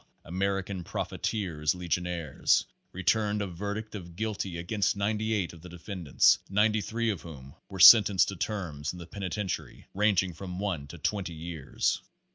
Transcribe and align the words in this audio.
(American 0.25 0.83
Profiteers 0.83 1.75
Legionaries) 1.75 2.65
re 2.91 3.03
turned 3.03 3.39
a 3.39 3.45
verdict 3.45 3.93
of 3.93 4.15
guilty 4.15 4.57
against 4.57 4.95
98 4.97 5.53
of 5.53 5.61
the 5.61 5.69
defendants, 5.69 6.39
93 6.49 7.11
of 7.11 7.21
whom 7.21 7.53
were 7.69 7.77
sentenced 7.79 8.29
to 8.29 8.35
terms 8.35 8.93
in 8.93 8.97
the 8.97 9.05
penitentiary 9.05 9.85
ranging 9.93 10.33
from 10.33 10.57
one 10.57 10.87
to 10.87 10.97
twenty 10.97 11.33
years. 11.35 12.01